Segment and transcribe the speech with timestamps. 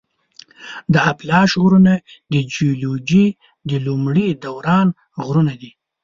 [0.93, 1.93] د اپلاش غرونه
[2.33, 3.27] د جیولوجي
[3.69, 4.87] د لومړي دوران
[5.25, 5.71] غرونه دي.